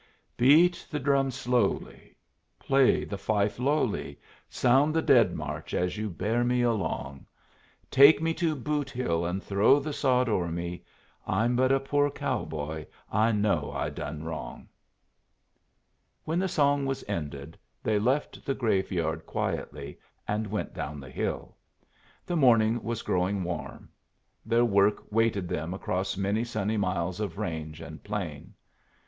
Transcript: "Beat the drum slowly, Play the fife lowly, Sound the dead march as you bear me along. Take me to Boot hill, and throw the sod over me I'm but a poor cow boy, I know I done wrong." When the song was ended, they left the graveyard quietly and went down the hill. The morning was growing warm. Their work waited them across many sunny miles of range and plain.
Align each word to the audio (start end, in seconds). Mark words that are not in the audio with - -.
"Beat 0.35 0.87
the 0.89 0.99
drum 0.99 1.29
slowly, 1.29 2.17
Play 2.57 3.05
the 3.05 3.19
fife 3.19 3.59
lowly, 3.59 4.19
Sound 4.49 4.95
the 4.95 5.01
dead 5.03 5.35
march 5.35 5.75
as 5.75 5.95
you 5.95 6.09
bear 6.09 6.43
me 6.43 6.63
along. 6.63 7.27
Take 7.91 8.19
me 8.19 8.33
to 8.33 8.55
Boot 8.55 8.89
hill, 8.89 9.27
and 9.27 9.43
throw 9.43 9.79
the 9.79 9.93
sod 9.93 10.27
over 10.27 10.47
me 10.47 10.83
I'm 11.27 11.55
but 11.55 11.71
a 11.71 11.79
poor 11.79 12.09
cow 12.09 12.45
boy, 12.45 12.87
I 13.11 13.31
know 13.31 13.71
I 13.75 13.91
done 13.91 14.23
wrong." 14.23 14.67
When 16.23 16.39
the 16.39 16.47
song 16.47 16.87
was 16.87 17.03
ended, 17.07 17.55
they 17.83 17.99
left 17.99 18.43
the 18.43 18.55
graveyard 18.55 19.27
quietly 19.27 19.99
and 20.27 20.47
went 20.47 20.73
down 20.73 20.99
the 20.99 21.11
hill. 21.11 21.55
The 22.25 22.35
morning 22.35 22.81
was 22.81 23.03
growing 23.03 23.43
warm. 23.43 23.87
Their 24.47 24.65
work 24.65 25.11
waited 25.11 25.47
them 25.47 25.75
across 25.75 26.17
many 26.17 26.43
sunny 26.43 26.77
miles 26.77 27.19
of 27.19 27.37
range 27.37 27.81
and 27.81 28.03
plain. 28.03 28.55